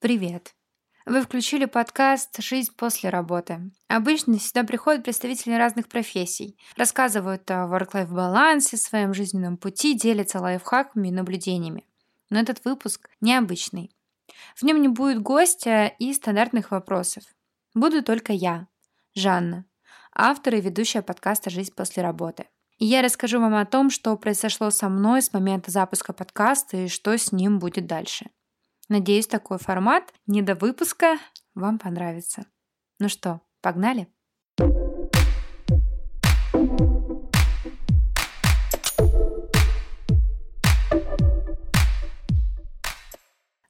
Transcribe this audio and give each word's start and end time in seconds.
Привет! 0.00 0.54
Вы 1.04 1.20
включили 1.20 1.66
подкаст 1.66 2.40
«Жизнь 2.40 2.72
после 2.74 3.10
работы». 3.10 3.70
Обычно 3.86 4.38
сюда 4.38 4.64
приходят 4.64 5.04
представители 5.04 5.52
разных 5.52 5.88
профессий, 5.88 6.56
рассказывают 6.74 7.50
о 7.50 7.66
work-life 7.66 8.10
балансе, 8.10 8.78
своем 8.78 9.12
жизненном 9.12 9.58
пути, 9.58 9.92
делятся 9.92 10.40
лайфхаками 10.40 11.08
и 11.08 11.10
наблюдениями. 11.10 11.86
Но 12.30 12.38
этот 12.38 12.64
выпуск 12.64 13.10
необычный. 13.20 13.94
В 14.56 14.62
нем 14.62 14.80
не 14.80 14.88
будет 14.88 15.20
гостя 15.20 15.92
и 15.98 16.14
стандартных 16.14 16.70
вопросов. 16.70 17.24
Буду 17.74 18.02
только 18.02 18.32
я, 18.32 18.68
Жанна, 19.14 19.66
автор 20.14 20.54
и 20.54 20.62
ведущая 20.62 21.02
подкаста 21.02 21.50
«Жизнь 21.50 21.74
после 21.74 22.02
работы». 22.02 22.46
И 22.78 22.86
я 22.86 23.02
расскажу 23.02 23.38
вам 23.38 23.54
о 23.54 23.66
том, 23.66 23.90
что 23.90 24.16
произошло 24.16 24.70
со 24.70 24.88
мной 24.88 25.20
с 25.20 25.34
момента 25.34 25.70
запуска 25.70 26.14
подкаста 26.14 26.78
и 26.78 26.88
что 26.88 27.18
с 27.18 27.32
ним 27.32 27.58
будет 27.58 27.86
дальше– 27.86 28.30
Надеюсь, 28.90 29.28
такой 29.28 29.58
формат 29.58 30.12
не 30.26 30.42
до 30.42 30.56
выпуска 30.56 31.16
вам 31.54 31.78
понравится. 31.78 32.46
Ну 32.98 33.08
что, 33.08 33.40
погнали? 33.62 34.08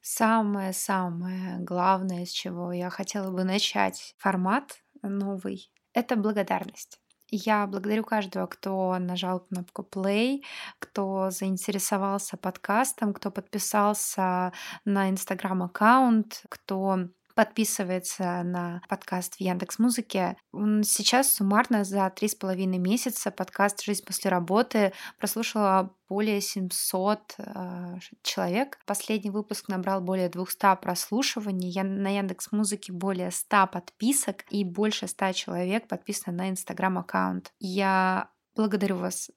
Самое-самое 0.01 1.59
главное, 1.59 2.25
с 2.25 2.29
чего 2.29 2.71
я 2.71 2.89
хотела 2.89 3.29
бы 3.29 3.43
начать 3.43 4.15
формат 4.17 4.81
новый, 5.03 5.71
это 5.93 6.15
благодарность. 6.15 7.00
Я 7.31 7.65
благодарю 7.65 8.03
каждого, 8.03 8.45
кто 8.45 8.97
нажал 8.99 9.39
кнопку 9.39 9.87
play, 9.89 10.43
кто 10.79 11.29
заинтересовался 11.31 12.35
подкастом, 12.35 13.13
кто 13.13 13.31
подписался 13.31 14.51
на 14.83 15.09
инстаграм-аккаунт, 15.09 16.43
кто 16.49 17.07
подписывается 17.33 18.43
на 18.43 18.81
подкаст 18.89 19.35
в 19.35 19.41
Яндекс 19.41 19.79
Музыке. 19.79 20.37
Сейчас 20.53 21.33
суммарно 21.33 21.83
за 21.83 22.09
три 22.09 22.27
с 22.27 22.35
половиной 22.35 22.77
месяца 22.77 23.31
подкаст 23.31 23.81
«Жизнь 23.83 24.03
после 24.05 24.29
работы» 24.29 24.93
прослушала 25.17 25.95
более 26.09 26.41
700 26.41 27.35
э, 27.37 27.95
человек. 28.21 28.77
Последний 28.85 29.29
выпуск 29.29 29.69
набрал 29.69 30.01
более 30.01 30.27
200 30.27 30.75
прослушиваний. 30.81 31.69
Я 31.69 31.83
на 31.83 32.09
Яндекс 32.17 32.51
Музыке 32.51 32.91
более 32.91 33.31
100 33.31 33.67
подписок 33.67 34.43
и 34.49 34.65
больше 34.65 35.07
100 35.07 35.31
человек 35.31 35.87
подписано 35.87 36.35
на 36.35 36.49
Инстаграм-аккаунт. 36.49 37.53
Я 37.59 38.29
благодарю 38.55 38.97
вас, 38.97 39.31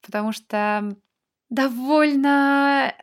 потому 0.00 0.32
что 0.32 0.96
довольно 1.50 2.94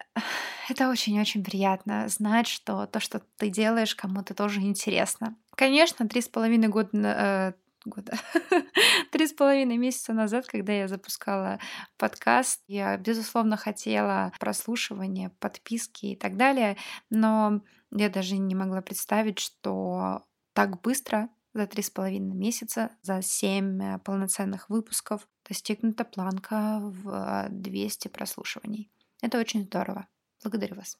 это 0.69 0.89
очень-очень 0.89 1.43
приятно 1.43 2.07
знать, 2.07 2.47
что 2.47 2.85
то, 2.85 2.99
что 2.99 3.21
ты 3.37 3.49
делаешь, 3.49 3.95
кому-то 3.95 4.33
тоже 4.33 4.61
интересно. 4.61 5.35
Конечно, 5.55 6.07
три 6.07 6.21
с 6.21 6.27
половиной 6.29 6.69
года 6.69 6.89
э, 6.93 7.53
года. 7.85 8.13
Три 9.11 9.27
с 9.27 9.33
половиной 9.33 9.77
месяца 9.77 10.13
назад, 10.13 10.45
когда 10.47 10.71
я 10.71 10.87
запускала 10.87 11.59
подкаст, 11.97 12.61
я, 12.67 12.95
безусловно, 12.97 13.57
хотела 13.57 14.31
прослушивания, 14.39 15.31
подписки 15.39 16.07
и 16.07 16.15
так 16.15 16.37
далее, 16.37 16.77
но 17.09 17.61
я 17.91 18.09
даже 18.09 18.37
не 18.37 18.55
могла 18.55 18.81
представить, 18.81 19.39
что 19.39 20.23
так 20.53 20.81
быстро 20.81 21.29
за 21.53 21.67
три 21.67 21.83
с 21.83 21.89
половиной 21.89 22.35
месяца, 22.35 22.91
за 23.01 23.21
семь 23.21 23.81
э, 23.81 23.99
полноценных 23.99 24.69
выпусков 24.69 25.27
достигнута 25.51 26.05
планка 26.05 26.79
в 26.81 27.47
200 27.49 28.07
прослушиваний. 28.07 28.89
Это 29.21 29.37
очень 29.37 29.63
здорово. 29.63 30.07
Благодарю 30.41 30.77
вас. 30.77 30.97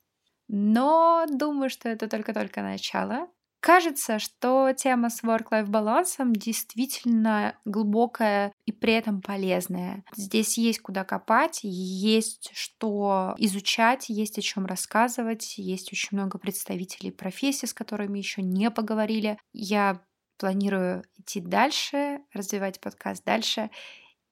Но 0.49 1.25
думаю, 1.29 1.69
что 1.69 1.87
это 1.87 2.09
только-только 2.09 2.61
начало. 2.61 3.29
Кажется, 3.61 4.19
что 4.19 4.73
тема 4.73 5.09
с 5.09 5.23
work-life 5.23 5.67
балансом 5.67 6.33
действительно 6.33 7.55
глубокая 7.63 8.51
и 8.65 8.73
при 8.73 8.91
этом 8.91 9.21
полезная. 9.21 10.03
Здесь 10.17 10.57
есть 10.57 10.81
куда 10.81 11.05
копать, 11.05 11.61
есть 11.63 12.51
что 12.53 13.35
изучать, 13.37 14.09
есть 14.09 14.37
о 14.37 14.41
чем 14.41 14.65
рассказывать, 14.65 15.57
есть 15.57 15.93
очень 15.93 16.17
много 16.17 16.39
представителей 16.39 17.11
профессии, 17.11 17.67
с 17.67 17.73
которыми 17.73 18.17
еще 18.17 18.41
не 18.41 18.69
поговорили. 18.69 19.37
Я 19.53 20.01
планирую 20.37 21.05
идти 21.19 21.39
дальше, 21.39 22.19
развивать 22.33 22.81
подкаст 22.81 23.23
дальше 23.23 23.69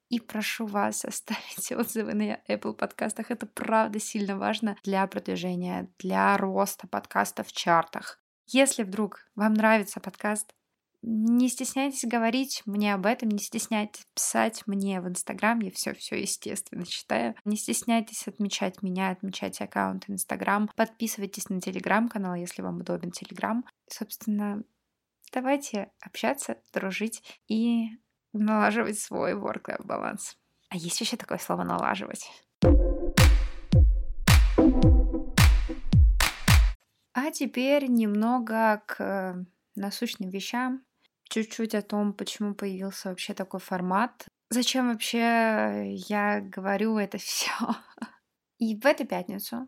и 0.10 0.20
прошу 0.20 0.66
вас 0.66 1.06
оставить 1.06 1.72
отзывы 1.78 2.14
на 2.14 2.40
Apple 2.48 2.74
подкастах. 2.74 3.32
Это 3.32 3.46
правда 3.46 4.00
сильно 4.00 4.38
важно 4.38 4.78
для 4.84 5.06
продвижения, 5.08 5.90
для 6.00 6.36
роста 6.38 6.88
подкаста 6.88 7.44
в 7.44 7.52
чартах. 7.52 8.20
Если 8.48 8.84
вдруг 8.84 9.30
вам 9.36 9.54
нравится 9.54 10.00
подкаст, 10.00 10.54
не 11.02 11.48
стесняйтесь 11.48 12.10
говорить 12.10 12.62
мне 12.66 12.94
об 12.94 13.06
этом, 13.06 13.30
не 13.30 13.40
стесняйтесь 13.40 14.06
писать 14.14 14.64
мне 14.66 15.00
в 15.00 15.08
Инстаграм, 15.08 15.60
я 15.60 15.72
все, 15.72 15.94
все 15.94 16.20
естественно 16.20 16.86
читаю. 16.86 17.36
Не 17.46 17.56
стесняйтесь 17.56 18.28
отмечать 18.28 18.82
меня, 18.82 19.12
отмечать 19.12 19.62
аккаунт 19.62 20.10
Инстаграм, 20.10 20.70
подписывайтесь 20.76 21.48
на 21.48 21.62
Телеграм-канал, 21.62 22.36
если 22.36 22.62
вам 22.62 22.82
удобен 22.82 23.12
Телеграм. 23.12 23.64
Собственно, 23.88 24.64
давайте 25.32 25.92
общаться, 26.02 26.58
дружить 26.74 27.24
и 27.48 27.92
налаживать 28.34 29.00
свой 29.00 29.34
work-life 29.34 29.84
баланс. 29.84 30.38
А 30.70 30.78
есть 30.78 31.00
еще 31.02 31.18
такое 31.18 31.38
слово 31.38 31.64
налаживать? 31.64 32.30
А 37.14 37.32
теперь 37.32 37.88
немного 37.88 38.82
к 38.86 39.46
насущным 39.76 40.30
вещам. 40.30 40.84
Чуть-чуть 41.24 41.76
о 41.76 41.82
том, 41.82 42.14
почему 42.14 42.56
появился 42.56 43.10
вообще 43.10 43.34
такой 43.34 43.60
формат. 43.60 44.26
Зачем 44.50 44.90
вообще 44.90 45.94
я 45.96 46.42
говорю 46.42 46.98
это 46.98 47.18
все? 47.18 47.52
И 48.58 48.76
в 48.76 48.86
эту 48.86 49.06
пятницу, 49.06 49.68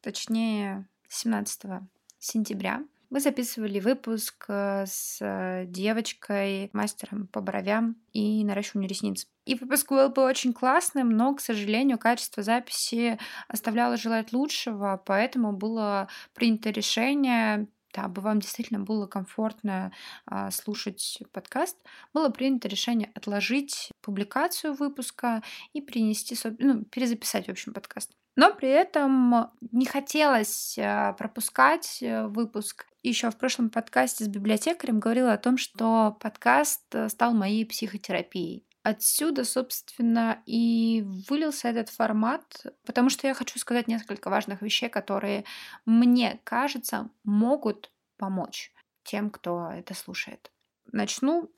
точнее 0.00 0.88
17 1.08 1.82
сентября, 2.18 2.82
мы 3.14 3.20
записывали 3.20 3.78
выпуск 3.78 4.46
э, 4.48 4.86
с 4.88 5.18
э, 5.20 5.66
девочкой, 5.68 6.68
мастером 6.72 7.28
по 7.28 7.40
бровям 7.40 7.94
и 8.12 8.42
наращиванию 8.42 8.90
ресниц. 8.90 9.28
И 9.44 9.54
выпуск 9.54 9.88
был 9.92 10.08
бы 10.08 10.24
очень 10.24 10.52
классным, 10.52 11.10
но, 11.10 11.32
к 11.32 11.40
сожалению, 11.40 11.96
качество 11.96 12.42
записи 12.42 13.20
оставляло 13.46 13.96
желать 13.96 14.32
лучшего, 14.32 15.00
поэтому 15.06 15.52
было 15.52 16.08
принято 16.34 16.70
решение 16.70 17.68
дабы 17.94 18.20
вам 18.22 18.40
действительно 18.40 18.80
было 18.80 19.06
комфортно 19.06 19.92
а, 20.26 20.50
слушать 20.50 21.22
подкаст, 21.30 21.78
было 22.12 22.28
принято 22.28 22.66
решение 22.66 23.12
отложить 23.14 23.92
публикацию 24.00 24.74
выпуска 24.74 25.44
и 25.74 25.80
принести, 25.80 26.36
ну, 26.58 26.84
перезаписать, 26.86 27.46
в 27.46 27.50
общем, 27.52 27.72
подкаст. 27.72 28.10
Но 28.36 28.52
при 28.52 28.68
этом 28.68 29.50
не 29.70 29.86
хотелось 29.86 30.76
а, 30.78 31.12
пропускать 31.12 32.02
э, 32.02 32.26
выпуск. 32.26 32.86
Еще 33.02 33.30
в 33.30 33.36
прошлом 33.36 33.70
подкасте 33.70 34.24
с 34.24 34.28
библиотекарем 34.28 34.98
говорила 34.98 35.32
о 35.32 35.38
том, 35.38 35.56
что 35.56 36.16
подкаст 36.20 36.82
э, 36.94 37.08
стал 37.08 37.32
моей 37.32 37.64
психотерапией. 37.64 38.66
Отсюда, 38.82 39.44
собственно, 39.44 40.42
и 40.46 41.04
вылился 41.28 41.68
этот 41.68 41.90
формат, 41.90 42.66
потому 42.84 43.08
что 43.08 43.26
я 43.26 43.34
хочу 43.34 43.58
сказать 43.58 43.88
несколько 43.88 44.28
важных 44.30 44.62
вещей, 44.62 44.88
которые, 44.88 45.44
мне 45.86 46.40
кажется, 46.44 47.08
могут 47.22 47.92
помочь 48.18 48.72
тем, 49.04 49.30
кто 49.30 49.70
это 49.70 49.94
слушает. 49.94 50.50
Начну 50.92 51.50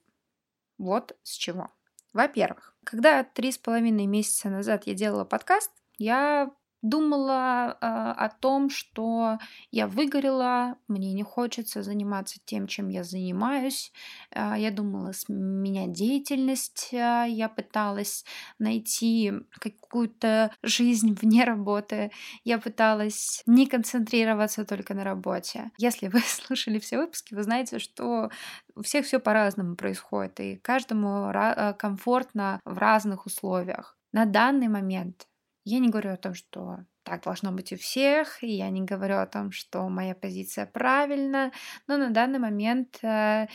вот 0.79 1.17
с 1.23 1.33
чего. 1.33 1.73
Во-первых, 2.13 2.77
когда 2.85 3.25
три 3.25 3.51
с 3.51 3.59
половиной 3.59 4.07
месяца 4.07 4.49
назад 4.49 4.87
я 4.87 4.95
делала 4.95 5.25
подкаст, 5.25 5.73
я 5.99 6.51
думала 6.89 7.77
э, 7.81 7.87
о 7.87 8.29
том, 8.29 8.71
что 8.71 9.39
я 9.71 9.87
выгорела, 9.87 10.77
мне 10.89 11.13
не 11.13 11.23
хочется 11.23 11.83
заниматься 11.83 12.39
тем, 12.45 12.67
чем 12.67 12.89
я 12.89 13.05
занимаюсь. 13.05 13.93
Э, 14.31 14.55
я 14.57 14.71
думала 14.71 15.13
сменять 15.13 15.93
деятельность, 15.93 16.91
э, 16.93 17.27
я 17.29 17.49
пыталась 17.49 18.25
найти 18.59 19.33
какую-то 19.51 20.53
жизнь 20.63 21.15
вне 21.21 21.45
работы, 21.45 22.11
я 22.45 22.59
пыталась 22.59 23.43
не 23.47 23.67
концентрироваться 23.67 24.65
только 24.65 24.95
на 24.95 25.05
работе. 25.05 25.71
Если 25.79 26.09
вы 26.09 26.21
слушали 26.25 26.79
все 26.79 26.99
выпуски, 26.99 27.35
вы 27.35 27.43
знаете, 27.43 27.79
что 27.79 28.31
у 28.75 28.83
всех 28.83 29.07
все 29.07 29.19
по-разному 29.19 29.77
происходит, 29.77 30.41
и 30.41 30.57
каждому 30.57 31.31
э, 31.31 31.75
комфортно 31.75 32.61
в 32.65 32.79
разных 32.79 33.27
условиях. 33.27 33.97
На 34.13 34.25
данный 34.25 34.69
момент 34.69 35.27
я 35.67 35.81
не 35.81 35.89
говорю 35.89 36.13
о 36.13 36.17
том, 36.17 36.35
что 36.35 36.79
так 37.03 37.25
должно 37.25 37.51
быть 37.51 37.73
у 37.73 37.77
всех, 37.77 38.43
и 38.43 38.47
я 38.47 38.71
не 38.71 38.83
говорю 38.83 39.19
о 39.19 39.27
том, 39.27 39.51
что 39.51 39.89
моя 39.89 40.15
позиция 40.15 40.65
правильна, 40.65 41.51
но 41.89 41.97
на 41.97 42.11
данный 42.11 42.39
момент 42.39 42.99
э, 43.03 43.49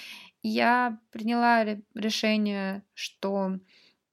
я 0.43 0.99
приняла 1.11 1.63
решение, 1.95 2.83
что 2.93 3.57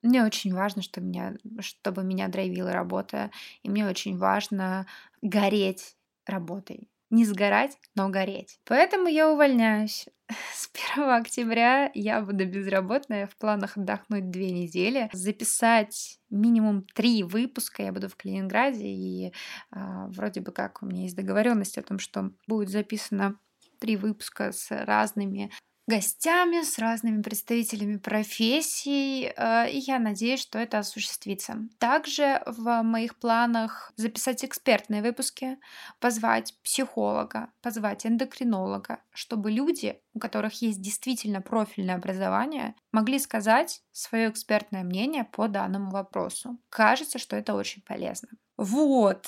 мне 0.03 0.25
очень 0.25 0.55
важно, 0.55 0.81
что 0.81 1.01
меня, 1.01 1.35
чтобы 1.59 2.05
меня 2.05 2.29
драйвила 2.29 2.73
работа, 2.73 3.33
и 3.65 3.69
мне 3.69 3.85
очень 3.85 4.17
важно 4.17 4.87
гореть 5.21 5.97
работой. 6.25 6.89
Не 7.11 7.25
сгорать, 7.25 7.79
но 7.95 8.11
гореть. 8.11 8.61
Поэтому 8.65 9.09
я 9.09 9.31
увольняюсь. 9.31 10.07
С 10.53 10.71
1 10.95 11.09
октября 11.09 11.91
я 11.95 12.21
буду 12.21 12.47
безработная, 12.47 13.27
в 13.27 13.37
планах 13.37 13.79
отдохнуть 13.79 14.31
две 14.31 14.51
недели, 14.51 15.09
записать 15.13 16.21
минимум 16.29 16.85
три 16.95 17.23
выпуска. 17.23 17.83
Я 17.83 17.93
буду 17.93 18.09
в 18.09 18.17
Калининграде, 18.17 18.87
и 18.87 19.33
а, 19.71 20.09
вроде 20.09 20.43
бы 20.43 20.53
как 20.53 20.83
у 20.83 20.87
меня 20.87 21.03
есть 21.03 21.17
договоренность 21.17 21.79
о 21.79 21.83
том, 21.83 21.99
что 21.99 22.31
будет 22.47 22.69
записано 22.69 23.39
три 23.79 23.97
выпуска 23.97 24.53
с 24.53 24.71
разными 24.71 25.51
гостями, 25.89 26.63
с 26.63 26.79
разными 26.79 27.23
представителями 27.23 27.97
профессий, 27.97 29.33
э, 29.35 29.71
и 29.71 29.79
я 29.79 29.99
надеюсь, 29.99 30.41
что 30.41 30.59
это 30.59 30.79
осуществится. 30.79 31.57
Также 31.79 32.43
в 32.47 32.83
моих 32.83 33.19
планах 33.19 33.93
записать 33.97 34.45
экспертные 34.45 35.03
выпуски, 35.03 35.59
позвать 35.99 36.55
психолога, 36.63 37.51
позвать 37.63 38.07
эндокринолога, 38.07 39.01
чтобы 39.13 39.51
люди, 39.51 39.99
у 40.13 40.19
которых 40.19 40.61
есть 40.61 40.83
действительно 40.83 41.41
профильное 41.41 41.97
образование, 41.97 42.75
могли 42.93 43.19
сказать 43.19 43.83
свое 43.91 44.29
экспертное 44.29 44.85
мнение 44.85 45.25
по 45.25 45.49
данному 45.49 45.91
вопросу. 45.91 46.59
Кажется, 46.69 47.19
что 47.19 47.35
это 47.35 47.55
очень 47.55 47.83
полезно. 47.83 48.29
Вот, 48.59 49.27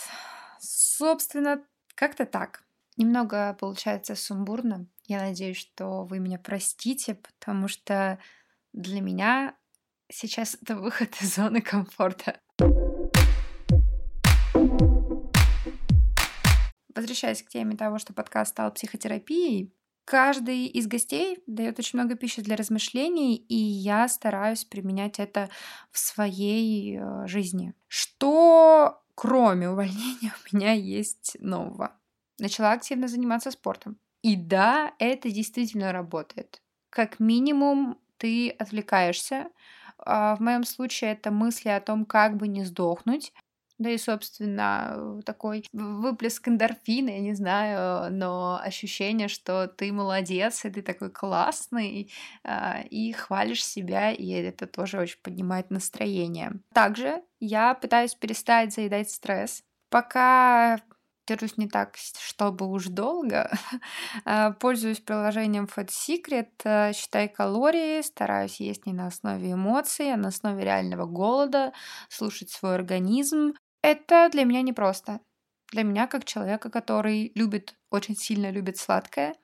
собственно, 0.61 1.65
как-то 1.95 2.27
так. 2.27 2.65
Немного 3.01 3.57
получается 3.59 4.15
сумбурно, 4.15 4.87
я 5.07 5.21
надеюсь, 5.21 5.57
что 5.57 6.05
вы 6.05 6.19
меня 6.19 6.39
простите, 6.39 7.15
потому 7.15 7.67
что 7.67 8.19
для 8.75 9.01
меня 9.01 9.57
сейчас 10.13 10.59
это 10.61 10.77
выход 10.81 11.09
из 11.23 11.37
зоны 11.37 11.63
комфорта. 11.63 12.39
Возвращаясь 16.95 17.43
к 17.43 17.49
теме 17.49 17.75
того, 17.75 17.99
что 17.99 18.13
подкаст 18.13 18.51
стал 18.51 18.71
психотерапией, 18.71 19.75
каждый 20.05 20.67
из 20.67 20.87
гостей 20.87 21.43
дает 21.47 21.79
очень 21.79 21.99
много 21.99 22.17
пищи 22.17 22.43
для 22.43 22.55
размышлений, 22.55 23.35
и 23.37 23.57
я 23.57 24.09
стараюсь 24.09 24.67
применять 24.67 25.19
это 25.19 25.49
в 25.91 25.99
своей 25.99 26.99
э, 26.99 27.27
жизни. 27.27 27.73
Что 27.89 29.03
кроме 29.15 29.71
увольнения 29.71 30.35
у 30.53 30.55
меня 30.55 30.73
есть 30.73 31.39
нового? 31.41 31.97
Начала 32.41 32.73
активно 32.73 33.09
заниматься 33.09 33.51
спортом. 33.51 33.99
И 34.23 34.37
да, 34.37 34.93
это 34.99 35.31
действительно 35.31 35.93
работает. 35.93 36.63
Как 36.91 37.21
минимум 37.21 37.99
ты 38.17 38.51
отвлекаешься. 38.51 39.49
А 39.99 40.37
в 40.37 40.41
моем 40.41 40.65
случае 40.65 41.13
это 41.13 41.31
мысли 41.31 41.69
о 41.69 41.81
том, 41.81 42.05
как 42.05 42.37
бы 42.37 42.49
не 42.49 42.65
сдохнуть. 42.65 43.33
Да 43.79 43.89
и, 43.89 43.97
собственно, 43.97 45.23
такой 45.25 45.65
выплеск 45.73 46.47
эндорфина, 46.49 47.09
я 47.09 47.21
не 47.21 47.33
знаю, 47.33 48.13
но 48.13 48.61
ощущение, 48.63 49.29
что 49.29 49.69
ты 49.69 49.91
молодец, 49.91 50.67
и 50.67 50.71
ты 50.71 50.83
такой 50.83 51.11
классный, 51.11 52.13
а, 52.45 52.83
и 52.91 53.13
хвалишь 53.13 53.65
себя, 53.65 54.13
и 54.13 54.29
это 54.29 54.67
тоже 54.67 54.99
очень 54.99 55.19
поднимает 55.23 55.71
настроение. 55.71 56.61
Также 56.75 57.23
я 57.41 57.73
пытаюсь 57.73 58.15
перестать 58.15 58.75
заедать 58.75 59.11
стресс. 59.11 59.63
Пока 59.89 60.79
держусь 61.27 61.57
не 61.57 61.69
так, 61.69 61.97
чтобы 61.97 62.67
уж 62.67 62.87
долго. 62.87 63.51
А, 64.25 64.53
пользуюсь 64.61 65.01
приложением 65.01 65.65
Fat 65.65 65.89
Secret, 65.89 66.51
э, 66.65 66.93
считай 66.93 67.29
калории, 67.29 68.03
стараюсь 68.03 68.61
есть 68.61 68.87
не 68.87 68.93
на 68.93 69.07
основе 69.07 69.53
эмоций, 69.53 70.13
а 70.13 70.17
на 70.17 70.29
основе 70.29 70.65
реального 70.65 71.07
голода, 71.07 71.73
слушать 72.09 72.51
свой 72.51 72.75
организм. 72.75 73.55
Это 73.83 74.29
для 74.31 74.45
меня 74.45 74.63
непросто. 74.63 75.21
Для 75.73 75.85
меня, 75.85 76.07
как 76.07 76.25
человека, 76.25 76.69
который 76.71 77.33
любит, 77.35 77.77
очень 77.91 78.17
сильно 78.17 78.51
любит 78.51 78.77
сладкое, 78.77 79.35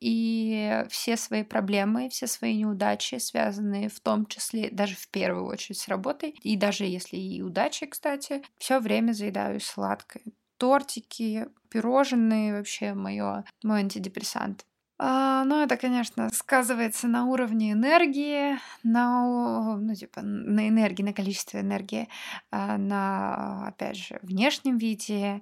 и 0.00 0.84
все 0.88 1.16
свои 1.16 1.42
проблемы, 1.42 2.08
все 2.08 2.26
свои 2.26 2.56
неудачи, 2.56 3.16
связанные 3.16 3.88
в 3.88 4.00
том 4.00 4.26
числе, 4.26 4.70
даже 4.70 4.94
в 4.96 5.08
первую 5.08 5.44
очередь 5.44 5.78
с 5.78 5.88
работой, 5.88 6.30
и 6.42 6.56
даже 6.56 6.84
если 6.84 7.16
и 7.16 7.42
удачи, 7.42 7.86
кстати, 7.86 8.42
все 8.58 8.80
время 8.80 9.12
заедаю 9.12 9.60
сладкое 9.60 10.24
тортики, 10.60 11.48
пирожные, 11.70 12.52
вообще 12.52 12.94
моё, 12.94 13.44
мой 13.64 13.80
антидепрессант. 13.80 14.66
А, 15.02 15.44
ну, 15.44 15.62
это, 15.62 15.78
конечно, 15.78 16.28
сказывается 16.28 17.08
на 17.08 17.24
уровне 17.24 17.72
энергии, 17.72 18.58
на, 18.82 19.78
ну, 19.78 19.94
типа, 19.94 20.20
на 20.20 20.68
энергии, 20.68 21.02
на 21.02 21.14
количестве 21.14 21.60
энергии, 21.60 22.08
а, 22.50 22.76
на, 22.76 23.68
опять 23.68 23.96
же, 23.96 24.18
внешнем 24.20 24.76
виде. 24.76 25.40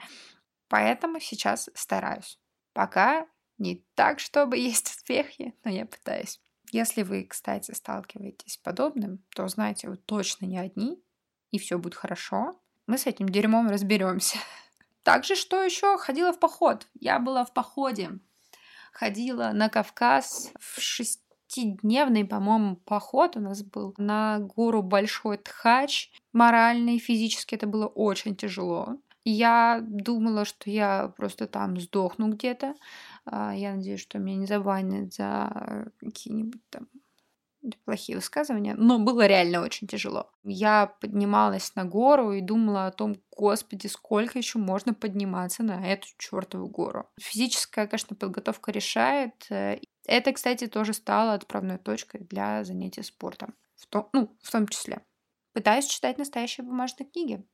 Поэтому 0.69 1.19
сейчас 1.19 1.69
стараюсь. 1.75 2.39
Пока 2.73 3.27
не 3.59 3.85
так, 3.97 4.21
чтобы 4.21 4.57
есть 4.71 4.89
успехи, 4.95 5.55
но 5.65 5.73
я 5.73 5.87
пытаюсь. 5.87 6.41
Если 6.71 7.03
вы, 7.03 7.25
кстати, 7.25 7.73
сталкиваетесь 7.73 8.53
с 8.53 8.57
подобным, 8.59 9.25
то 9.35 9.49
знаете, 9.49 9.89
вы 9.89 9.97
точно 9.97 10.47
не 10.47 10.59
одни, 10.59 11.03
и 11.51 11.59
все 11.59 11.79
будет 11.79 11.97
хорошо. 11.97 12.61
Мы 12.87 12.97
с 12.97 13.07
этим 13.07 13.29
дерьмом 13.29 13.69
разберемся. 13.69 14.39
Также 15.03 15.37
что 15.37 15.63
еще? 15.63 15.97
Ходила 15.99 16.33
в 16.33 16.39
поход. 16.39 16.87
Я 17.01 17.19
была 17.19 17.45
в 17.45 17.53
походе. 17.53 18.19
Ходила 18.93 19.53
на 19.53 19.69
Кавказ 19.69 20.53
в 20.59 20.81
шестидневный, 20.81 22.25
по-моему, 22.25 22.77
поход 22.77 23.37
у 23.37 23.41
нас 23.41 23.63
был 23.63 23.95
на 23.97 24.39
гору 24.41 24.83
Большой 24.83 25.39
Тхач. 25.39 26.11
Морально 26.33 26.97
и 26.97 26.99
физически 26.99 27.55
это 27.55 27.67
было 27.67 27.87
очень 27.87 28.37
тяжело. 28.37 28.97
Я 29.25 29.81
думала, 29.83 30.45
что 30.45 30.71
я 30.71 31.13
просто 31.17 31.47
там 31.47 31.79
сдохну 31.79 32.31
где-то. 32.33 32.75
А, 33.25 33.55
я 33.55 33.75
надеюсь, 33.75 34.01
что 34.01 34.19
меня 34.19 34.37
не 34.37 34.47
забанят 34.47 35.13
за 35.13 35.93
какие-нибудь 36.01 36.63
там 36.71 36.89
плохие 37.85 38.17
высказывания, 38.17 38.75
но 38.75 38.99
было 38.99 39.27
реально 39.27 39.63
очень 39.63 39.87
тяжело. 39.87 40.31
Я 40.45 40.87
поднималась 41.01 41.75
на 41.75 41.85
гору 41.85 42.33
и 42.33 42.41
думала 42.41 42.87
о 42.87 42.93
том, 42.93 43.17
господи, 43.37 43.87
сколько 43.87 44.39
еще 44.39 44.59
можно 44.59 44.95
подниматься 44.95 45.63
на 45.63 45.87
эту 45.87 46.07
чертову 46.19 46.69
гору. 46.69 47.09
Физическая, 47.21 47.87
конечно, 47.87 48.17
подготовка 48.17 48.73
решает. 48.73 49.47
Э, 49.51 49.79
это, 50.07 50.33
кстати, 50.33 50.67
тоже 50.67 50.95
стало 50.95 51.35
отправной 51.35 51.79
точкой 51.79 52.21
для 52.21 52.65
занятия 52.65 53.03
спортом. 53.03 53.55
В 53.77 53.87
том, 53.87 54.09
ну, 54.13 54.37
в 54.43 54.51
том 54.51 54.67
числе. 54.69 55.03
Пытаюсь 55.53 55.87
читать 55.87 56.19
настоящие 56.19 56.65
бумажные 56.65 57.09
книги. 57.09 57.45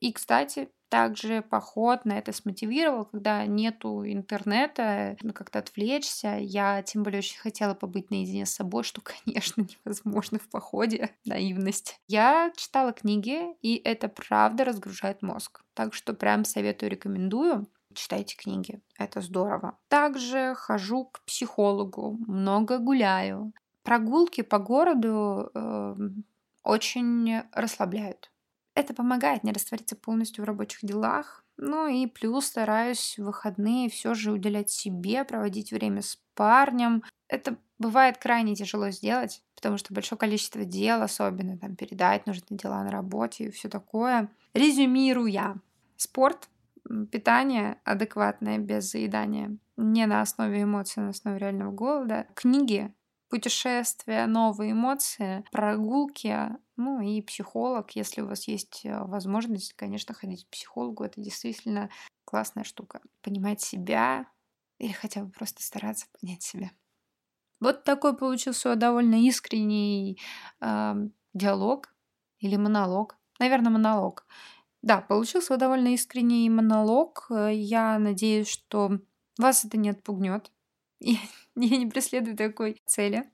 И, 0.00 0.12
кстати, 0.12 0.68
также 0.88 1.42
поход 1.42 2.04
на 2.04 2.18
это 2.18 2.32
смотивировал, 2.32 3.06
когда 3.06 3.44
нету 3.44 4.04
интернета, 4.06 5.16
ну, 5.22 5.32
как-то 5.32 5.58
отвлечься. 5.58 6.36
Я 6.38 6.82
тем 6.82 7.02
более 7.02 7.18
очень 7.18 7.38
хотела 7.38 7.74
побыть 7.74 8.10
наедине 8.10 8.46
с 8.46 8.54
собой, 8.54 8.84
что, 8.84 9.00
конечно, 9.24 9.62
невозможно 9.62 10.38
в 10.38 10.48
походе. 10.48 11.10
Наивность. 11.24 12.00
Я 12.06 12.52
читала 12.56 12.92
книги, 12.92 13.54
и 13.62 13.76
это 13.76 14.08
правда 14.08 14.64
разгружает 14.64 15.22
мозг. 15.22 15.62
Так 15.74 15.92
что 15.92 16.14
прям 16.14 16.44
советую, 16.44 16.90
рекомендую. 16.90 17.66
Читайте 17.92 18.36
книги, 18.36 18.80
это 18.98 19.22
здорово. 19.22 19.78
Также 19.88 20.54
хожу 20.54 21.06
к 21.06 21.24
психологу, 21.24 22.18
много 22.26 22.78
гуляю. 22.78 23.52
Прогулки 23.82 24.42
по 24.42 24.58
городу 24.58 25.50
э, 25.54 25.94
очень 26.62 27.42
расслабляют 27.52 28.30
это 28.76 28.92
помогает 28.92 29.42
не 29.42 29.52
раствориться 29.52 29.96
полностью 29.96 30.44
в 30.44 30.46
рабочих 30.46 30.80
делах. 30.82 31.42
Ну 31.56 31.88
и 31.88 32.06
плюс 32.06 32.44
стараюсь 32.44 33.16
в 33.18 33.24
выходные 33.24 33.88
все 33.88 34.12
же 34.12 34.32
уделять 34.32 34.68
себе, 34.68 35.24
проводить 35.24 35.72
время 35.72 36.02
с 36.02 36.18
парнем. 36.34 37.02
Это 37.26 37.56
бывает 37.78 38.18
крайне 38.18 38.54
тяжело 38.54 38.90
сделать, 38.90 39.42
потому 39.54 39.78
что 39.78 39.94
большое 39.94 40.18
количество 40.18 40.64
дел, 40.66 41.00
особенно 41.00 41.56
там 41.56 41.74
передать 41.74 42.26
нужны 42.26 42.44
дела 42.50 42.84
на 42.84 42.90
работе 42.90 43.44
и 43.44 43.50
все 43.50 43.70
такое. 43.70 44.28
Резюмируя, 44.52 45.56
спорт, 45.96 46.50
питание 47.10 47.78
адекватное, 47.82 48.58
без 48.58 48.90
заедания, 48.90 49.56
не 49.78 50.04
на 50.04 50.20
основе 50.20 50.62
эмоций, 50.62 51.02
а 51.02 51.04
на 51.04 51.10
основе 51.10 51.38
реального 51.38 51.72
голода, 51.72 52.26
книги, 52.34 52.92
путешествия, 53.28 54.26
новые 54.26 54.72
эмоции, 54.72 55.44
прогулки, 55.50 56.50
ну 56.76 57.00
и 57.00 57.22
психолог, 57.22 57.90
если 57.92 58.20
у 58.20 58.28
вас 58.28 58.46
есть 58.48 58.84
э, 58.84 58.98
возможность, 59.04 59.72
конечно, 59.74 60.14
ходить 60.14 60.46
к 60.46 60.50
психологу, 60.50 61.04
это 61.04 61.20
действительно 61.20 61.90
классная 62.24 62.64
штука. 62.64 63.00
Понимать 63.22 63.60
себя 63.60 64.26
или 64.78 64.92
хотя 64.92 65.22
бы 65.22 65.30
просто 65.30 65.62
стараться 65.62 66.06
понять 66.20 66.42
себя. 66.42 66.70
Вот 67.60 67.84
такой 67.84 68.16
получился 68.16 68.76
довольно 68.76 69.16
искренний 69.26 70.20
э, 70.60 70.94
диалог 71.32 71.94
или 72.38 72.56
монолог. 72.56 73.16
Наверное, 73.38 73.72
монолог. 73.72 74.26
Да, 74.82 75.00
получился 75.00 75.56
довольно 75.56 75.88
искренний 75.88 76.48
монолог. 76.50 77.26
Я 77.30 77.98
надеюсь, 77.98 78.48
что 78.48 79.00
вас 79.38 79.64
это 79.64 79.76
не 79.78 79.90
отпугнет. 79.90 80.52
Я, 81.00 81.18
не 81.54 81.86
преследую 81.86 82.36
такой 82.36 82.82
цели. 82.86 83.30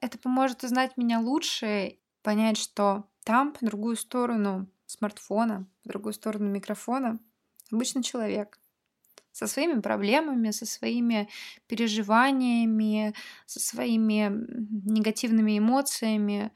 Это 0.00 0.18
поможет 0.18 0.64
узнать 0.64 0.96
меня 0.96 1.20
лучше 1.20 1.98
понять, 2.22 2.58
что 2.58 3.08
там, 3.24 3.52
по 3.52 3.64
другую 3.64 3.96
сторону 3.96 4.68
смартфона, 4.86 5.66
по 5.82 5.88
другую 5.88 6.12
сторону 6.12 6.48
микрофона, 6.48 7.18
обычный 7.72 8.02
человек 8.02 8.58
со 9.32 9.46
своими 9.46 9.80
проблемами, 9.80 10.50
со 10.50 10.64
своими 10.64 11.28
переживаниями, 11.66 13.14
со 13.46 13.60
своими 13.60 14.32
негативными 14.88 15.58
эмоциями. 15.58 16.52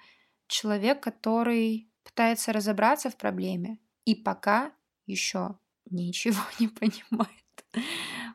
Человек, 0.47 1.03
который 1.03 1.91
пытается 2.05 2.53
разобраться 2.53 3.11
в 3.11 3.17
проблеме 3.17 3.79
и 4.05 4.15
пока 4.15 4.73
еще 5.07 5.59
ничего 5.91 6.41
не 6.59 6.69
понимает, 6.69 7.65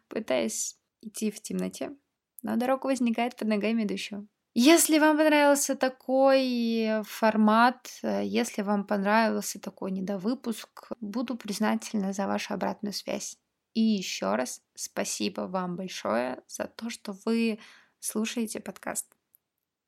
пытаясь 0.08 0.78
идти 1.06 1.32
в 1.32 1.42
темноте, 1.42 1.96
но 2.42 2.56
дорога 2.56 2.88
возникает 2.88 3.36
под 3.36 3.48
ногами 3.48 3.84
идущего. 3.84 4.26
Если 4.58 5.00
вам 5.00 5.18
понравился 5.18 5.76
такой 5.76 7.04
формат, 7.04 7.90
э, 8.04 8.24
если 8.24 8.62
вам 8.62 8.88
понравился 8.88 9.60
такой 9.60 9.92
недовыпуск, 9.92 10.94
буду 11.02 11.36
признательна 11.36 12.14
за 12.14 12.26
вашу 12.26 12.54
обратную 12.54 12.94
связь. 12.94 13.38
И 13.74 13.82
еще 13.82 14.36
раз 14.36 14.62
спасибо 14.74 15.42
вам 15.42 15.76
большое 15.76 16.42
за 16.48 16.68
то, 16.68 16.90
что 16.90 17.14
вы 17.26 17.60
слушаете 18.00 18.62
подкаст. 18.62 19.14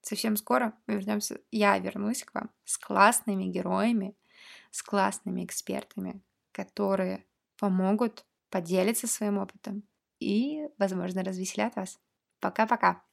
Совсем 0.02 0.36
скоро 0.36 0.74
мы 0.86 0.96
вернемся, 0.96 1.40
я 1.50 1.80
вернусь 1.80 2.26
к 2.26 2.34
вам 2.34 2.50
с 2.66 2.78
классными 2.78 3.46
героями, 3.46 4.18
с 4.72 4.84
классными 4.84 5.46
экспертами, 5.46 6.22
которые 6.52 7.26
помогут 7.58 8.26
поделиться 8.50 9.08
своим 9.08 9.38
опытом 9.38 9.84
и, 10.20 10.68
возможно, 10.78 11.24
развеселят 11.24 11.76
вас. 11.76 12.00
Пока-пока! 12.40 13.07